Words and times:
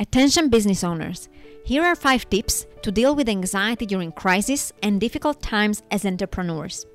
Attention 0.00 0.48
business 0.48 0.84
owners. 0.84 1.28
Here 1.64 1.82
are 1.82 1.96
5 1.96 2.30
tips 2.30 2.66
to 2.82 2.92
deal 2.92 3.16
with 3.16 3.28
anxiety 3.28 3.84
during 3.84 4.12
crisis 4.12 4.72
and 4.80 5.00
difficult 5.00 5.42
times 5.42 5.82
as 5.90 6.06
entrepreneurs. 6.06 6.86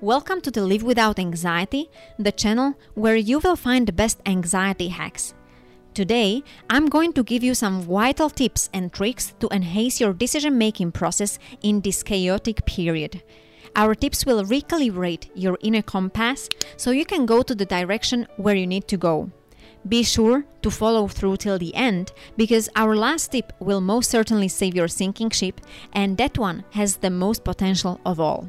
Welcome 0.00 0.40
to 0.40 0.50
the 0.50 0.64
Live 0.64 0.82
Without 0.82 1.20
Anxiety, 1.20 1.88
the 2.18 2.32
channel 2.32 2.74
where 2.94 3.14
you 3.14 3.38
will 3.38 3.54
find 3.54 3.86
the 3.86 3.92
best 3.92 4.18
anxiety 4.26 4.88
hacks. 4.88 5.32
Today, 5.94 6.42
I'm 6.68 6.86
going 6.86 7.12
to 7.12 7.22
give 7.22 7.44
you 7.44 7.54
some 7.54 7.82
vital 7.82 8.28
tips 8.28 8.68
and 8.74 8.92
tricks 8.92 9.32
to 9.38 9.48
enhance 9.52 10.00
your 10.00 10.12
decision 10.12 10.58
making 10.58 10.90
process 10.90 11.38
in 11.62 11.82
this 11.82 12.02
chaotic 12.02 12.66
period. 12.66 13.22
Our 13.76 13.94
tips 13.94 14.26
will 14.26 14.42
recalibrate 14.42 15.30
your 15.36 15.56
inner 15.62 15.82
compass 15.82 16.48
so 16.76 16.90
you 16.90 17.04
can 17.04 17.26
go 17.26 17.42
to 17.42 17.54
the 17.54 17.64
direction 17.64 18.26
where 18.38 18.56
you 18.56 18.66
need 18.66 18.88
to 18.88 18.96
go. 18.96 19.30
Be 19.88 20.02
sure 20.02 20.44
to 20.62 20.70
follow 20.70 21.08
through 21.08 21.38
till 21.38 21.58
the 21.58 21.74
end 21.74 22.12
because 22.36 22.68
our 22.76 22.94
last 22.94 23.32
tip 23.32 23.52
will 23.60 23.80
most 23.80 24.10
certainly 24.10 24.48
save 24.48 24.74
your 24.74 24.88
sinking 24.88 25.30
ship, 25.30 25.60
and 25.92 26.18
that 26.18 26.38
one 26.38 26.64
has 26.72 26.96
the 26.96 27.10
most 27.10 27.44
potential 27.44 27.98
of 28.04 28.20
all. 28.20 28.48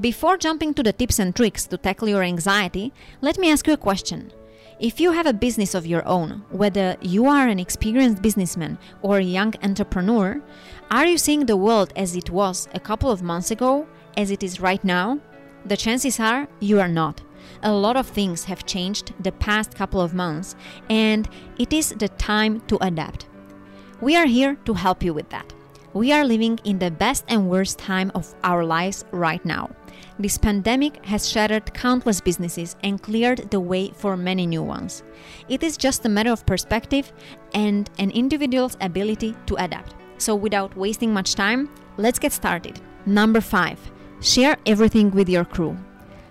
Before 0.00 0.36
jumping 0.36 0.74
to 0.74 0.82
the 0.82 0.92
tips 0.92 1.18
and 1.18 1.34
tricks 1.34 1.66
to 1.66 1.78
tackle 1.78 2.08
your 2.08 2.22
anxiety, 2.22 2.92
let 3.20 3.38
me 3.38 3.50
ask 3.50 3.66
you 3.66 3.72
a 3.74 3.78
question. 3.78 4.32
If 4.80 4.98
you 4.98 5.12
have 5.12 5.26
a 5.26 5.32
business 5.32 5.74
of 5.74 5.86
your 5.86 6.06
own, 6.08 6.42
whether 6.50 6.96
you 7.00 7.26
are 7.26 7.46
an 7.46 7.58
experienced 7.58 8.22
businessman 8.22 8.78
or 9.02 9.18
a 9.18 9.22
young 9.22 9.54
entrepreneur, 9.62 10.42
are 10.90 11.06
you 11.06 11.18
seeing 11.18 11.46
the 11.46 11.56
world 11.56 11.92
as 11.96 12.16
it 12.16 12.30
was 12.30 12.66
a 12.74 12.80
couple 12.80 13.10
of 13.10 13.22
months 13.22 13.50
ago, 13.50 13.86
as 14.16 14.30
it 14.30 14.42
is 14.42 14.60
right 14.60 14.82
now? 14.82 15.20
The 15.66 15.76
chances 15.76 16.18
are 16.18 16.48
you 16.60 16.80
are 16.80 16.88
not. 16.88 17.20
A 17.62 17.72
lot 17.72 17.96
of 17.96 18.06
things 18.06 18.44
have 18.44 18.66
changed 18.66 19.12
the 19.20 19.32
past 19.32 19.74
couple 19.74 20.00
of 20.00 20.14
months, 20.14 20.56
and 20.88 21.28
it 21.58 21.72
is 21.72 21.90
the 21.90 22.08
time 22.08 22.60
to 22.68 22.78
adapt. 22.80 23.26
We 24.00 24.16
are 24.16 24.26
here 24.26 24.56
to 24.64 24.74
help 24.74 25.02
you 25.02 25.12
with 25.12 25.28
that. 25.30 25.52
We 25.92 26.12
are 26.12 26.24
living 26.24 26.60
in 26.64 26.78
the 26.78 26.90
best 26.90 27.24
and 27.28 27.50
worst 27.50 27.78
time 27.78 28.12
of 28.14 28.32
our 28.44 28.64
lives 28.64 29.04
right 29.10 29.44
now. 29.44 29.70
This 30.18 30.38
pandemic 30.38 31.04
has 31.04 31.28
shattered 31.28 31.74
countless 31.74 32.20
businesses 32.20 32.76
and 32.84 33.02
cleared 33.02 33.50
the 33.50 33.58
way 33.58 33.90
for 33.96 34.16
many 34.16 34.46
new 34.46 34.62
ones. 34.62 35.02
It 35.48 35.62
is 35.62 35.76
just 35.76 36.06
a 36.06 36.08
matter 36.08 36.30
of 36.30 36.46
perspective 36.46 37.12
and 37.54 37.90
an 37.98 38.10
individual's 38.10 38.76
ability 38.80 39.34
to 39.46 39.56
adapt. 39.56 39.94
So, 40.18 40.34
without 40.34 40.76
wasting 40.76 41.12
much 41.12 41.34
time, 41.34 41.68
let's 41.96 42.18
get 42.18 42.32
started. 42.32 42.80
Number 43.06 43.40
5. 43.40 43.90
Share 44.20 44.56
everything 44.66 45.10
with 45.10 45.28
your 45.28 45.44
crew. 45.44 45.76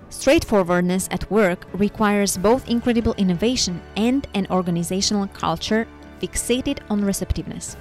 Straightforwardness 0.09 1.07
at 1.11 1.29
work 1.29 1.67
requires 1.73 2.38
both 2.38 2.67
incredible 2.67 3.13
innovation 3.17 3.81
and 3.95 4.27
an 4.33 4.47
organizational 4.49 5.27
culture 5.27 5.88
fixated 6.21 6.79
on 6.89 7.05
receptiveness. 7.05 7.77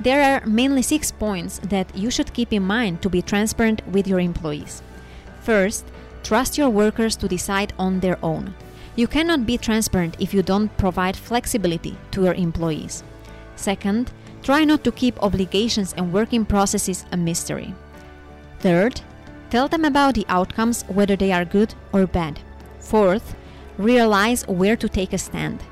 There 0.00 0.22
are 0.22 0.46
mainly 0.46 0.82
six 0.82 1.12
points 1.12 1.58
that 1.64 1.94
you 1.96 2.10
should 2.10 2.32
keep 2.32 2.52
in 2.52 2.62
mind 2.62 3.02
to 3.02 3.10
be 3.10 3.20
transparent 3.20 3.86
with 3.88 4.06
your 4.06 4.20
employees. 4.20 4.82
First, 5.40 5.84
trust 6.22 6.56
your 6.56 6.70
workers 6.70 7.16
to 7.16 7.28
decide 7.28 7.72
on 7.78 8.00
their 8.00 8.18
own. 8.22 8.54
You 8.96 9.06
cannot 9.06 9.46
be 9.46 9.58
transparent 9.58 10.16
if 10.18 10.32
you 10.32 10.42
don't 10.42 10.76
provide 10.76 11.16
flexibility 11.16 11.96
to 12.12 12.24
your 12.24 12.34
employees. 12.34 13.02
Second, 13.56 14.10
try 14.42 14.64
not 14.64 14.84
to 14.84 14.92
keep 14.92 15.22
obligations 15.22 15.92
and 15.96 16.12
working 16.12 16.44
processes 16.44 17.04
a 17.12 17.16
mystery. 17.16 17.74
Third, 18.60 19.00
tell 19.50 19.68
them 19.68 19.84
about 19.84 20.14
the 20.14 20.26
outcomes, 20.28 20.82
whether 20.88 21.16
they 21.16 21.32
are 21.32 21.44
good 21.44 21.74
or 21.92 22.06
bad. 22.06 22.40
Fourth, 22.80 23.34
realize 23.76 24.46
where 24.46 24.76
to 24.76 24.88
take 24.88 25.12
a 25.12 25.18
stand. 25.18 25.62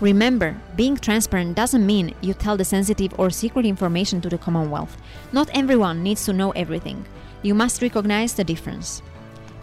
Remember, 0.00 0.54
being 0.76 0.96
transparent 0.96 1.56
doesn't 1.56 1.86
mean 1.86 2.14
you 2.20 2.34
tell 2.34 2.56
the 2.56 2.64
sensitive 2.64 3.18
or 3.18 3.30
secret 3.30 3.64
information 3.64 4.20
to 4.20 4.28
the 4.28 4.38
Commonwealth. 4.38 4.96
Not 5.32 5.50
everyone 5.54 6.02
needs 6.02 6.24
to 6.26 6.32
know 6.32 6.50
everything. 6.50 7.06
You 7.42 7.54
must 7.54 7.80
recognize 7.80 8.34
the 8.34 8.44
difference. 8.44 9.02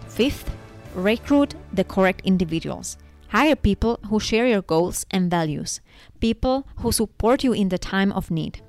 Fifth, 0.08 0.50
recruit 0.96 1.56
the 1.72 1.84
correct 1.84 2.22
individuals. 2.24 2.98
Hire 3.28 3.56
people 3.56 4.00
who 4.10 4.20
share 4.20 4.48
your 4.48 4.62
goals 4.62 5.06
and 5.12 5.30
values, 5.30 5.82
people 6.20 6.68
who 6.78 6.92
support 6.92 7.44
you 7.44 7.54
in 7.54 7.70
the 7.70 7.80
time 7.80 8.12
of 8.12 8.30
need. 8.30 8.62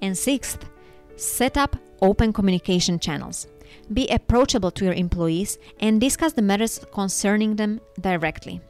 And 0.00 0.16
sixth, 0.16 0.68
set 1.16 1.56
up 1.56 1.76
open 2.02 2.32
communication 2.32 2.98
channels. 2.98 3.46
Be 3.92 4.08
approachable 4.08 4.70
to 4.72 4.84
your 4.84 4.94
employees 4.94 5.58
and 5.80 6.00
discuss 6.00 6.32
the 6.32 6.42
matters 6.42 6.80
concerning 6.92 7.56
them 7.56 7.80
directly. 8.00 8.60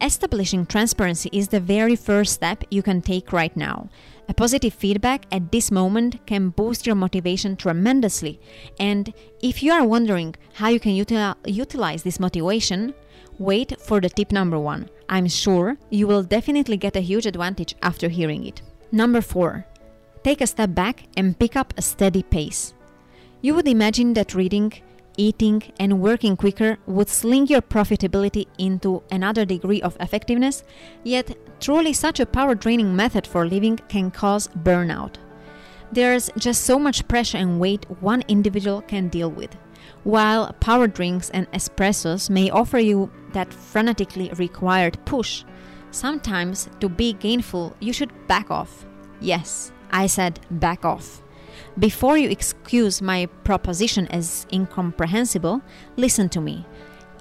Establishing 0.00 0.64
transparency 0.64 1.28
is 1.32 1.48
the 1.48 1.58
very 1.58 1.96
first 1.96 2.32
step 2.32 2.62
you 2.70 2.82
can 2.82 3.02
take 3.02 3.32
right 3.32 3.56
now. 3.56 3.88
A 4.28 4.34
positive 4.34 4.74
feedback 4.74 5.26
at 5.32 5.50
this 5.50 5.70
moment 5.70 6.24
can 6.26 6.50
boost 6.50 6.86
your 6.86 6.94
motivation 6.94 7.56
tremendously. 7.56 8.38
And 8.78 9.12
if 9.42 9.62
you 9.62 9.72
are 9.72 9.84
wondering 9.84 10.36
how 10.54 10.68
you 10.68 10.78
can 10.78 10.92
util- 10.92 11.34
utilize 11.46 12.02
this 12.02 12.20
motivation, 12.20 12.94
wait 13.38 13.80
for 13.80 14.00
the 14.00 14.08
tip 14.08 14.30
number 14.30 14.58
one. 14.58 14.88
I'm 15.08 15.26
sure 15.26 15.78
you 15.90 16.06
will 16.06 16.22
definitely 16.22 16.76
get 16.76 16.94
a 16.94 17.00
huge 17.00 17.26
advantage 17.26 17.74
after 17.82 18.08
hearing 18.08 18.46
it. 18.46 18.62
Number 18.92 19.20
four, 19.20 19.66
take 20.24 20.40
a 20.40 20.46
step 20.46 20.74
back 20.74 21.04
and 21.16 21.38
pick 21.38 21.56
up 21.56 21.74
a 21.76 21.82
steady 21.82 22.22
pace. 22.22 22.74
You 23.40 23.54
would 23.54 23.68
imagine 23.68 24.14
that 24.14 24.34
reading 24.34 24.72
eating, 25.18 25.62
and 25.78 26.00
working 26.00 26.36
quicker 26.36 26.78
would 26.86 27.10
sling 27.10 27.48
your 27.48 27.60
profitability 27.60 28.46
into 28.56 29.02
another 29.10 29.44
degree 29.44 29.82
of 29.82 29.96
effectiveness, 30.00 30.64
yet, 31.04 31.36
truly, 31.60 31.92
such 31.92 32.20
a 32.20 32.26
power 32.26 32.54
draining 32.54 32.96
method 32.96 33.26
for 33.26 33.46
living 33.46 33.76
can 33.88 34.10
cause 34.10 34.48
burnout. 34.62 35.16
There's 35.92 36.30
just 36.38 36.64
so 36.64 36.78
much 36.78 37.06
pressure 37.08 37.38
and 37.38 37.60
weight 37.60 37.84
one 38.00 38.22
individual 38.28 38.82
can 38.82 39.08
deal 39.08 39.30
with. 39.30 39.54
While 40.04 40.52
power 40.60 40.86
drinks 40.86 41.30
and 41.30 41.50
espressos 41.52 42.30
may 42.30 42.50
offer 42.50 42.78
you 42.78 43.10
that 43.32 43.50
frenetically 43.50 44.36
required 44.38 44.98
push, 45.04 45.44
sometimes 45.90 46.68
to 46.80 46.88
be 46.88 47.14
gainful, 47.14 47.74
you 47.80 47.92
should 47.92 48.12
back 48.28 48.50
off. 48.50 48.86
Yes, 49.20 49.72
I 49.90 50.06
said 50.06 50.40
back 50.50 50.84
off. 50.84 51.22
Before 51.78 52.18
you 52.18 52.28
excuse 52.28 53.00
my 53.00 53.26
proposition 53.44 54.06
as 54.08 54.46
incomprehensible, 54.52 55.62
listen 55.96 56.28
to 56.30 56.40
me. 56.40 56.66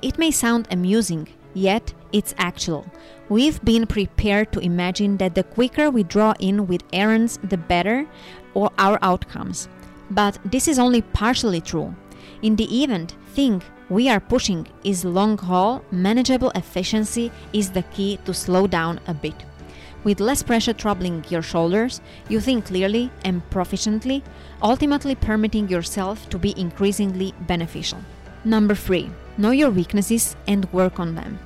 It 0.01 0.17
may 0.17 0.31
sound 0.31 0.67
amusing, 0.71 1.27
yet 1.53 1.93
it's 2.11 2.35
actual. 2.37 2.85
We've 3.29 3.63
been 3.63 3.85
prepared 3.87 4.51
to 4.53 4.59
imagine 4.59 5.17
that 5.17 5.35
the 5.35 5.43
quicker 5.43 5.89
we 5.89 6.03
draw 6.03 6.33
in 6.39 6.67
with 6.67 6.83
errands, 6.93 7.39
the 7.43 7.57
better 7.57 8.07
or 8.53 8.71
our 8.77 8.97
outcomes. 9.01 9.67
But 10.09 10.39
this 10.45 10.67
is 10.67 10.79
only 10.79 11.01
partially 11.01 11.61
true. 11.61 11.95
In 12.41 12.55
the 12.55 12.83
event, 12.83 13.15
thing 13.33 13.61
we 13.89 14.09
are 14.09 14.19
pushing 14.19 14.67
is 14.83 15.05
long 15.05 15.37
haul, 15.37 15.83
manageable 15.91 16.51
efficiency 16.55 17.31
is 17.53 17.71
the 17.71 17.83
key 17.83 18.17
to 18.25 18.33
slow 18.33 18.67
down 18.67 18.99
a 19.07 19.13
bit. 19.13 19.35
With 20.07 20.21
less 20.21 20.41
pressure 20.41 20.71
troubling 20.71 21.25
your 21.27 21.41
shoulders, 21.41 21.99
you 22.29 22.39
think 22.39 22.67
clearly 22.67 23.11
and 23.25 23.41
proficiently, 23.49 24.23
ultimately 24.63 25.15
permitting 25.15 25.67
yourself 25.67 26.29
to 26.29 26.39
be 26.39 26.57
increasingly 26.57 27.33
beneficial. 27.41 27.99
Number 28.45 28.73
3. 28.73 29.09
Know 29.37 29.51
your 29.51 29.69
weaknesses 29.69 30.37
and 30.47 30.71
work 30.71 30.97
on 31.01 31.15
them. 31.15 31.39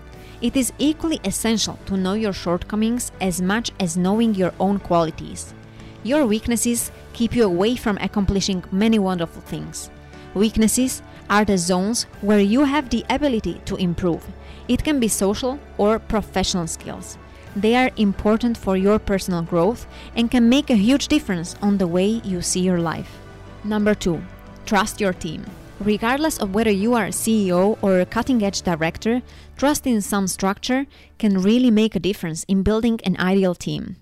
It 0.44 0.56
is 0.56 0.74
equally 0.78 1.20
essential 1.24 1.80
to 1.88 1.98
know 1.98 2.14
your 2.14 2.34
shortcomings 2.34 3.12
as 3.20 3.42
much 3.42 3.72
as 3.80 3.98
knowing 3.98 4.36
your 4.36 4.54
own 4.60 4.78
qualities. 4.78 5.56
Your 6.04 6.28
weaknesses 6.28 6.92
keep 7.14 7.36
you 7.36 7.46
away 7.46 7.76
from 7.76 7.98
accomplishing 7.98 8.64
many 8.72 9.00
wonderful 9.00 9.42
things. 9.42 9.90
Weaknesses 10.36 11.02
are 11.32 11.46
the 11.46 11.58
zones 11.58 12.04
where 12.22 12.40
you 12.40 12.66
have 12.66 12.92
the 12.92 13.04
ability 13.10 13.60
to 13.66 13.76
improve. 13.78 14.24
It 14.68 14.84
can 14.84 15.00
be 15.00 15.08
social 15.08 15.58
or 15.80 15.98
professional 15.98 16.68
skills. 16.68 17.18
They 17.56 17.76
are 17.76 17.92
important 17.98 18.58
for 18.58 18.78
your 18.78 18.98
personal 18.98 19.42
growth 19.42 19.86
and 20.16 20.32
can 20.32 20.48
make 20.48 20.70
a 20.70 20.76
huge 20.76 21.08
difference 21.10 21.56
on 21.62 21.78
the 21.78 21.88
way 21.88 22.22
you 22.24 22.42
see 22.42 22.62
your 22.62 22.80
life. 22.80 23.18
Number 23.64 23.94
two, 23.94 24.22
trust 24.66 25.02
your 25.02 25.14
team. 25.14 25.46
Regardless 25.80 26.38
of 26.38 26.54
whether 26.54 26.72
you 26.72 26.94
are 26.94 27.06
a 27.06 27.10
CEO 27.10 27.78
or 27.82 28.00
a 28.00 28.06
cutting 28.06 28.44
edge 28.44 28.62
director, 28.62 29.22
trust 29.58 29.86
in 29.86 30.02
some 30.02 30.28
structure 30.28 30.86
can 31.18 31.42
really 31.42 31.72
make 31.72 31.96
a 31.96 32.00
difference 32.00 32.44
in 32.46 32.64
building 32.64 33.00
an 33.04 33.18
ideal 33.20 33.56
team. 33.56 33.98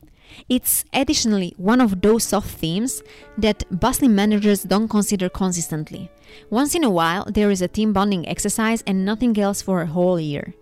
It's 0.47 0.85
additionally 0.93 1.53
one 1.57 1.81
of 1.81 2.01
those 2.01 2.23
soft 2.23 2.51
themes 2.51 3.01
that 3.37 3.63
bustling 3.71 4.13
managers 4.13 4.63
don't 4.63 4.87
consider 4.87 5.27
consistently. 5.27 6.11
Once 6.49 6.75
in 6.75 6.83
a 6.83 6.89
while, 6.89 7.25
there 7.25 7.49
is 7.49 7.61
a 7.61 7.67
team 7.67 7.93
bonding 7.93 8.27
exercise 8.27 8.83
and 8.85 9.03
nothing 9.03 9.39
else 9.39 9.61
for 9.61 9.81
a 9.81 9.87
whole 9.87 10.19
year. 10.19 10.53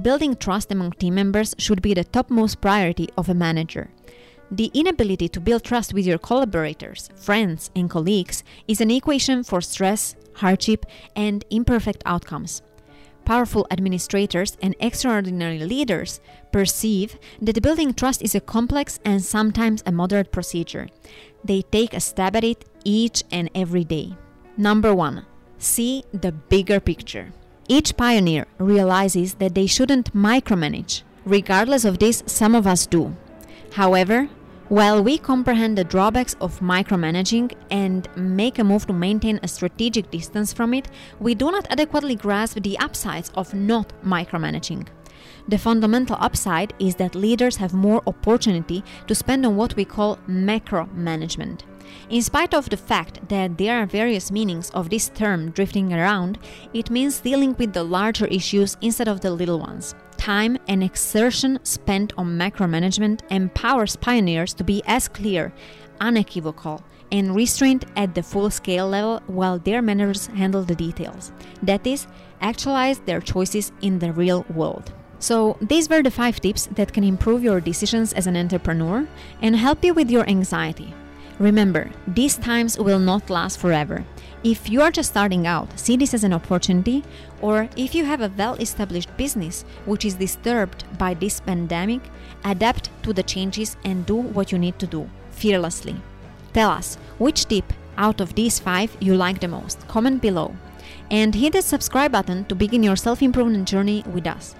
Building 0.00 0.36
trust 0.36 0.70
among 0.72 0.92
team 0.92 1.14
members 1.14 1.54
should 1.58 1.82
be 1.82 1.94
the 1.94 2.04
topmost 2.04 2.60
priority 2.60 3.08
of 3.16 3.28
a 3.28 3.34
manager. 3.34 3.90
The 4.50 4.70
inability 4.74 5.28
to 5.28 5.40
build 5.40 5.62
trust 5.64 5.94
with 5.94 6.06
your 6.06 6.18
collaborators, 6.18 7.08
friends, 7.16 7.70
and 7.76 7.88
colleagues 7.88 8.42
is 8.66 8.80
an 8.80 8.90
equation 8.90 9.44
for 9.44 9.60
stress, 9.60 10.16
hardship, 10.34 10.86
and 11.14 11.44
imperfect 11.50 12.02
outcomes. 12.06 12.62
powerful 13.24 13.64
administrators 13.70 14.56
and 14.60 14.74
extraordinary 14.80 15.60
leaders 15.60 16.20
perceive 16.50 17.16
that 17.40 17.62
building 17.62 17.94
trust 17.94 18.22
is 18.22 18.34
a 18.34 18.40
complex 18.40 18.98
and 19.04 19.22
sometimes 19.22 19.84
a 19.86 19.92
moderate 19.92 20.32
procedure. 20.32 20.88
They 21.44 21.62
take 21.62 21.94
a 21.94 22.00
stab 22.00 22.34
at 22.34 22.42
it 22.44 22.64
each 22.84 23.22
and 23.30 23.48
every 23.54 23.84
day. 23.84 24.16
Number 24.56 24.92
one, 24.94 25.26
see 25.58 26.02
the 26.12 26.32
bigger 26.32 26.80
picture. 26.80 27.32
Each 27.70 27.96
pioneer 27.96 28.48
realizes 28.58 29.34
that 29.34 29.54
they 29.54 29.68
shouldn't 29.68 30.12
micromanage. 30.12 31.02
Regardless 31.24 31.84
of 31.84 32.00
this, 32.00 32.24
some 32.26 32.56
of 32.56 32.66
us 32.66 32.84
do. 32.84 33.14
However, 33.74 34.28
while 34.68 35.00
we 35.04 35.18
comprehend 35.18 35.78
the 35.78 35.84
drawbacks 35.84 36.34
of 36.40 36.58
micromanaging 36.58 37.52
and 37.70 38.08
make 38.16 38.58
a 38.58 38.64
move 38.64 38.88
to 38.88 38.92
maintain 38.92 39.38
a 39.44 39.46
strategic 39.46 40.10
distance 40.10 40.52
from 40.52 40.74
it, 40.74 40.88
we 41.20 41.36
do 41.36 41.52
not 41.52 41.68
adequately 41.70 42.16
grasp 42.16 42.60
the 42.60 42.76
upsides 42.80 43.30
of 43.36 43.54
not 43.54 43.92
micromanaging. 44.04 44.88
The 45.50 45.58
fundamental 45.58 46.16
upside 46.20 46.74
is 46.78 46.94
that 46.96 47.16
leaders 47.16 47.56
have 47.56 47.74
more 47.74 48.02
opportunity 48.06 48.84
to 49.08 49.16
spend 49.16 49.44
on 49.44 49.56
what 49.56 49.74
we 49.74 49.84
call 49.84 50.20
macro 50.28 50.86
management. 50.94 51.64
In 52.08 52.22
spite 52.22 52.54
of 52.54 52.70
the 52.70 52.76
fact 52.76 53.28
that 53.28 53.58
there 53.58 53.82
are 53.82 53.86
various 53.86 54.30
meanings 54.30 54.70
of 54.70 54.90
this 54.90 55.08
term 55.08 55.50
drifting 55.50 55.92
around, 55.92 56.38
it 56.72 56.88
means 56.88 57.18
dealing 57.18 57.56
with 57.58 57.72
the 57.72 57.82
larger 57.82 58.26
issues 58.26 58.76
instead 58.80 59.08
of 59.08 59.22
the 59.22 59.32
little 59.32 59.58
ones 59.58 59.96
time 60.18 60.56
and 60.68 60.84
exertion 60.84 61.58
spent 61.64 62.12
on 62.16 62.36
macro 62.36 62.68
management 62.68 63.22
empowers 63.30 63.96
pioneers 63.96 64.54
to 64.54 64.62
be 64.62 64.82
as 64.86 65.08
clear, 65.08 65.52
unequivocal, 66.00 66.80
and 67.10 67.34
restrained 67.34 67.86
at 67.96 68.14
the 68.14 68.22
full 68.22 68.50
scale 68.50 68.86
level 68.86 69.20
while 69.26 69.58
their 69.58 69.82
managers 69.82 70.26
handle 70.26 70.62
the 70.62 70.74
details. 70.76 71.32
That 71.62 71.84
is, 71.86 72.06
actualize 72.40 73.00
their 73.00 73.20
choices 73.20 73.72
in 73.80 73.98
the 73.98 74.12
real 74.12 74.44
world. 74.54 74.92
So, 75.20 75.58
these 75.60 75.88
were 75.88 76.02
the 76.02 76.10
five 76.10 76.40
tips 76.40 76.66
that 76.72 76.92
can 76.92 77.04
improve 77.04 77.44
your 77.44 77.60
decisions 77.60 78.12
as 78.14 78.26
an 78.26 78.36
entrepreneur 78.36 79.06
and 79.42 79.54
help 79.54 79.84
you 79.84 79.94
with 79.94 80.10
your 80.10 80.28
anxiety. 80.28 80.94
Remember, 81.38 81.90
these 82.06 82.36
times 82.36 82.78
will 82.78 82.98
not 82.98 83.30
last 83.30 83.58
forever. 83.58 84.04
If 84.42 84.70
you 84.70 84.80
are 84.80 84.90
just 84.90 85.10
starting 85.10 85.46
out, 85.46 85.78
see 85.78 85.96
this 85.96 86.14
as 86.14 86.24
an 86.24 86.32
opportunity, 86.32 87.04
or 87.42 87.68
if 87.76 87.94
you 87.94 88.06
have 88.06 88.22
a 88.22 88.32
well 88.36 88.54
established 88.54 89.14
business 89.18 89.64
which 89.84 90.06
is 90.06 90.14
disturbed 90.14 90.84
by 90.98 91.12
this 91.14 91.40
pandemic, 91.40 92.00
adapt 92.44 92.88
to 93.02 93.12
the 93.12 93.22
changes 93.22 93.76
and 93.84 94.06
do 94.06 94.16
what 94.16 94.50
you 94.50 94.58
need 94.58 94.78
to 94.78 94.86
do 94.86 95.08
fearlessly. 95.30 95.96
Tell 96.54 96.70
us 96.70 96.96
which 97.18 97.44
tip 97.46 97.72
out 97.98 98.20
of 98.20 98.34
these 98.34 98.58
five 98.58 98.96
you 99.00 99.14
like 99.14 99.40
the 99.40 99.48
most. 99.48 99.86
Comment 99.88 100.20
below 100.20 100.54
and 101.10 101.34
hit 101.34 101.52
the 101.52 101.62
subscribe 101.62 102.12
button 102.12 102.44
to 102.46 102.54
begin 102.54 102.82
your 102.82 102.96
self 102.96 103.22
improvement 103.22 103.68
journey 103.68 104.02
with 104.12 104.26
us. 104.26 104.54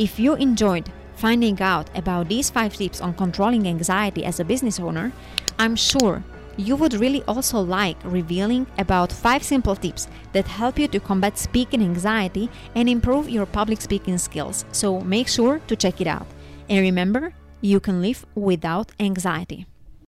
If 0.00 0.18
you 0.18 0.34
enjoyed 0.34 0.90
finding 1.16 1.60
out 1.60 1.90
about 1.94 2.30
these 2.30 2.48
five 2.48 2.74
tips 2.74 3.02
on 3.02 3.12
controlling 3.12 3.68
anxiety 3.68 4.24
as 4.24 4.40
a 4.40 4.44
business 4.46 4.80
owner, 4.80 5.12
I'm 5.58 5.76
sure 5.76 6.24
you 6.56 6.74
would 6.76 6.94
really 6.94 7.22
also 7.28 7.60
like 7.60 7.98
revealing 8.02 8.66
about 8.78 9.12
5 9.12 9.42
simple 9.42 9.76
tips 9.76 10.08
that 10.32 10.46
help 10.46 10.78
you 10.78 10.88
to 10.88 11.00
combat 11.00 11.36
speaking 11.36 11.82
anxiety 11.82 12.48
and 12.74 12.88
improve 12.88 13.28
your 13.28 13.44
public 13.44 13.82
speaking 13.82 14.16
skills. 14.16 14.64
So 14.72 15.02
make 15.02 15.28
sure 15.28 15.60
to 15.68 15.76
check 15.76 16.00
it 16.00 16.06
out. 16.06 16.26
And 16.70 16.80
remember, 16.80 17.34
you 17.60 17.78
can 17.78 18.00
live 18.00 18.24
without 18.34 18.92
anxiety. 18.98 19.66